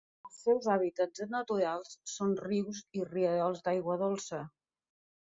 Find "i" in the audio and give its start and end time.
3.03-3.07